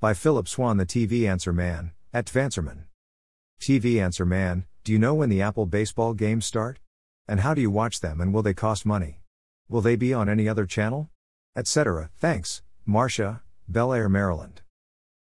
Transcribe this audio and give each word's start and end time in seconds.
By 0.00 0.14
Phillip 0.14 0.46
Swann, 0.46 0.76
the 0.76 0.86
TV 0.86 1.28
Answer 1.28 1.52
Man, 1.52 1.90
at 2.14 2.26
Tvanswerman. 2.26 2.84
TV 3.60 4.00
Answer 4.00 4.24
Man, 4.24 4.64
do 4.84 4.92
you 4.92 4.98
know 4.98 5.12
when 5.12 5.28
the 5.28 5.42
Apple 5.42 5.66
baseball 5.66 6.14
games 6.14 6.46
start? 6.46 6.78
And 7.26 7.40
how 7.40 7.52
do 7.52 7.60
you 7.60 7.68
watch 7.68 7.98
them 7.98 8.20
and 8.20 8.32
will 8.32 8.44
they 8.44 8.54
cost 8.54 8.86
money? 8.86 9.22
Will 9.68 9.80
they 9.80 9.96
be 9.96 10.14
on 10.14 10.28
any 10.28 10.48
other 10.48 10.66
channel? 10.66 11.10
Etc. 11.56 12.10
Thanks, 12.16 12.62
Marcia, 12.86 13.42
Bel 13.66 13.92
Air, 13.92 14.08
Maryland. 14.08 14.60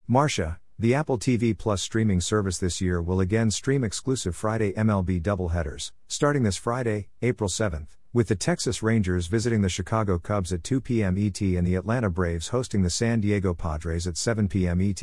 Marcia, 0.08 0.58
the 0.76 0.94
Apple 0.94 1.16
TV 1.16 1.56
Plus 1.56 1.80
streaming 1.80 2.20
service 2.20 2.58
this 2.58 2.80
year 2.80 3.00
will 3.00 3.20
again 3.20 3.52
stream 3.52 3.84
exclusive 3.84 4.34
Friday 4.34 4.72
MLB 4.72 5.22
doubleheaders, 5.22 5.92
starting 6.08 6.42
this 6.42 6.56
Friday, 6.56 7.06
April 7.22 7.48
7th, 7.48 7.90
with 8.16 8.28
the 8.28 8.34
Texas 8.34 8.82
Rangers 8.82 9.26
visiting 9.26 9.60
the 9.60 9.68
Chicago 9.68 10.18
Cubs 10.18 10.50
at 10.50 10.64
2 10.64 10.80
p.m. 10.80 11.18
ET 11.18 11.38
and 11.42 11.66
the 11.66 11.74
Atlanta 11.74 12.08
Braves 12.08 12.48
hosting 12.48 12.80
the 12.80 12.88
San 12.88 13.20
Diego 13.20 13.52
Padres 13.52 14.06
at 14.06 14.16
7 14.16 14.48
p.m. 14.48 14.80
ET. 14.80 15.02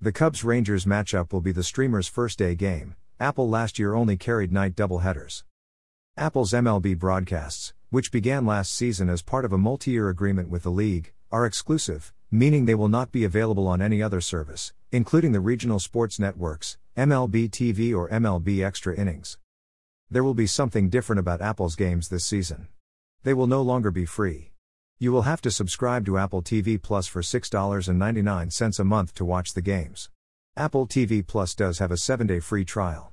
The 0.00 0.12
Cubs 0.12 0.44
Rangers 0.44 0.84
matchup 0.84 1.32
will 1.32 1.40
be 1.40 1.50
the 1.50 1.64
streamer's 1.64 2.06
first 2.06 2.38
day 2.38 2.54
game. 2.54 2.94
Apple 3.18 3.48
last 3.48 3.80
year 3.80 3.92
only 3.92 4.16
carried 4.16 4.52
night 4.52 4.76
doubleheaders. 4.76 5.42
Apple's 6.16 6.52
MLB 6.52 6.96
broadcasts, 6.96 7.74
which 7.90 8.12
began 8.12 8.46
last 8.46 8.72
season 8.72 9.08
as 9.08 9.20
part 9.20 9.44
of 9.44 9.52
a 9.52 9.58
multi 9.58 9.90
year 9.90 10.08
agreement 10.08 10.48
with 10.48 10.62
the 10.62 10.70
league, 10.70 11.12
are 11.32 11.44
exclusive, 11.44 12.12
meaning 12.30 12.66
they 12.66 12.76
will 12.76 12.86
not 12.86 13.10
be 13.10 13.24
available 13.24 13.66
on 13.66 13.82
any 13.82 14.00
other 14.00 14.20
service, 14.20 14.72
including 14.92 15.32
the 15.32 15.40
regional 15.40 15.80
sports 15.80 16.20
networks, 16.20 16.78
MLB 16.96 17.50
TV 17.50 17.92
or 17.92 18.08
MLB 18.10 18.64
Extra 18.64 18.94
Innings. 18.94 19.38
There 20.10 20.24
will 20.24 20.32
be 20.32 20.46
something 20.46 20.88
different 20.88 21.20
about 21.20 21.42
Apple's 21.42 21.76
games 21.76 22.08
this 22.08 22.24
season. 22.24 22.68
They 23.24 23.34
will 23.34 23.46
no 23.46 23.60
longer 23.60 23.90
be 23.90 24.06
free. 24.06 24.52
You 24.98 25.12
will 25.12 25.22
have 25.22 25.42
to 25.42 25.50
subscribe 25.50 26.06
to 26.06 26.16
Apple 26.16 26.40
TV 26.40 26.80
Plus 26.80 27.06
for 27.06 27.20
$6.99 27.20 28.80
a 28.80 28.84
month 28.84 29.14
to 29.16 29.24
watch 29.26 29.52
the 29.52 29.60
games. 29.60 30.08
Apple 30.56 30.86
TV 30.86 31.24
Plus 31.26 31.54
does 31.54 31.78
have 31.78 31.90
a 31.90 31.96
7-day 31.96 32.40
free 32.40 32.64
trial. 32.64 33.12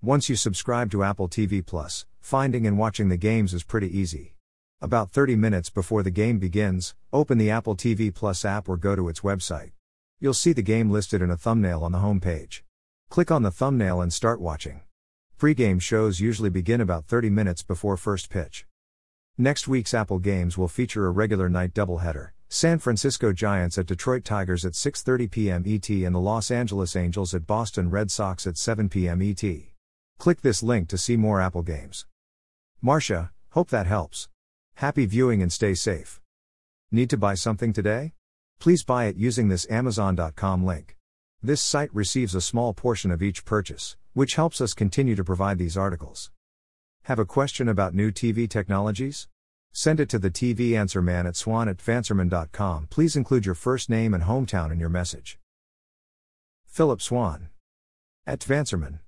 Once 0.00 0.28
you 0.28 0.36
subscribe 0.36 0.92
to 0.92 1.02
Apple 1.02 1.28
TV 1.28 1.64
Plus, 1.66 2.06
finding 2.20 2.68
and 2.68 2.78
watching 2.78 3.08
the 3.08 3.16
games 3.16 3.52
is 3.52 3.64
pretty 3.64 3.98
easy. 3.98 4.36
About 4.80 5.10
30 5.10 5.34
minutes 5.34 5.70
before 5.70 6.04
the 6.04 6.10
game 6.12 6.38
begins, 6.38 6.94
open 7.12 7.36
the 7.36 7.50
Apple 7.50 7.74
TV 7.74 8.14
Plus 8.14 8.44
app 8.44 8.68
or 8.68 8.76
go 8.76 8.94
to 8.94 9.08
its 9.08 9.22
website. 9.22 9.72
You'll 10.20 10.34
see 10.34 10.52
the 10.52 10.62
game 10.62 10.88
listed 10.88 11.20
in 11.20 11.32
a 11.32 11.36
thumbnail 11.36 11.82
on 11.82 11.90
the 11.90 11.98
home 11.98 12.20
page. 12.20 12.62
Click 13.10 13.32
on 13.32 13.42
the 13.42 13.50
thumbnail 13.50 14.00
and 14.00 14.12
start 14.12 14.40
watching. 14.40 14.82
Pre-game 15.42 15.80
shows 15.80 16.20
usually 16.20 16.50
begin 16.50 16.80
about 16.80 17.06
30 17.06 17.28
minutes 17.28 17.64
before 17.64 17.96
first 17.96 18.30
pitch. 18.30 18.64
Next 19.36 19.66
week's 19.66 19.92
Apple 19.92 20.20
games 20.20 20.56
will 20.56 20.68
feature 20.68 21.08
a 21.08 21.10
regular 21.10 21.48
night 21.48 21.74
doubleheader. 21.74 22.28
San 22.48 22.78
Francisco 22.78 23.32
Giants 23.32 23.76
at 23.76 23.86
Detroit 23.86 24.24
Tigers 24.24 24.64
at 24.64 24.74
6:30 24.74 25.28
p.m. 25.28 25.64
ET 25.66 25.90
and 25.90 26.14
the 26.14 26.20
Los 26.20 26.52
Angeles 26.52 26.94
Angels 26.94 27.34
at 27.34 27.44
Boston 27.44 27.90
Red 27.90 28.12
Sox 28.12 28.46
at 28.46 28.56
7 28.56 28.88
p.m. 28.88 29.20
ET. 29.20 29.42
Click 30.16 30.42
this 30.42 30.62
link 30.62 30.88
to 30.90 30.96
see 30.96 31.16
more 31.16 31.40
Apple 31.40 31.64
games. 31.64 32.06
Marcia, 32.80 33.32
hope 33.50 33.70
that 33.70 33.88
helps. 33.88 34.28
Happy 34.76 35.06
viewing 35.06 35.42
and 35.42 35.52
stay 35.52 35.74
safe. 35.74 36.20
Need 36.92 37.10
to 37.10 37.16
buy 37.16 37.34
something 37.34 37.72
today? 37.72 38.12
Please 38.60 38.84
buy 38.84 39.06
it 39.06 39.16
using 39.16 39.48
this 39.48 39.66
Amazon.com 39.68 40.64
link. 40.64 40.96
This 41.42 41.60
site 41.60 41.92
receives 41.92 42.36
a 42.36 42.40
small 42.40 42.72
portion 42.72 43.10
of 43.10 43.24
each 43.24 43.44
purchase, 43.44 43.96
which 44.12 44.34
helps 44.34 44.60
us 44.60 44.74
continue 44.74 45.14
to 45.16 45.24
provide 45.24 45.58
these 45.58 45.76
articles. 45.76 46.30
Have 47.04 47.18
a 47.18 47.24
question 47.24 47.68
about 47.68 47.94
new 47.94 48.12
TV 48.12 48.48
technologies? 48.48 49.28
Send 49.72 50.00
it 50.00 50.08
to 50.10 50.18
the 50.18 50.30
TV 50.30 50.76
Answer 50.76 51.00
Man 51.00 51.26
at 51.26 51.34
swann 51.34 51.68
at 51.68 51.78
tvanswerman.com. 51.78 52.88
Please 52.90 53.16
include 53.16 53.46
your 53.46 53.54
first 53.54 53.88
name 53.88 54.12
and 54.12 54.24
hometown 54.24 54.70
in 54.70 54.78
your 54.78 54.90
message. 54.90 55.38
Phillip 56.66 57.00
Swann. 57.00 57.48
At 58.26 58.40
Tvanswerman. 58.40 59.00